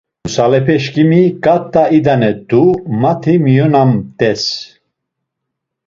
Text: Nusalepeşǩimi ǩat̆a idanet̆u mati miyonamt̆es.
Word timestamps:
Nusalepeşǩimi 0.25 1.21
ǩat̆a 1.43 1.83
idanet̆u 1.97 2.63
mati 3.01 3.33
miyonamt̆es. 3.43 4.43